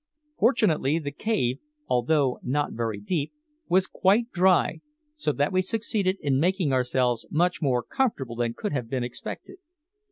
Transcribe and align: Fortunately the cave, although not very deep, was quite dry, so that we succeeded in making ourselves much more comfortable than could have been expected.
Fortunately 0.39 0.97
the 0.97 1.11
cave, 1.11 1.59
although 1.87 2.39
not 2.41 2.71
very 2.73 2.99
deep, 2.99 3.33
was 3.69 3.85
quite 3.85 4.31
dry, 4.31 4.81
so 5.15 5.31
that 5.31 5.51
we 5.53 5.61
succeeded 5.61 6.17
in 6.21 6.39
making 6.39 6.73
ourselves 6.73 7.27
much 7.29 7.61
more 7.61 7.83
comfortable 7.83 8.35
than 8.37 8.55
could 8.55 8.71
have 8.73 8.89
been 8.89 9.03
expected. 9.03 9.57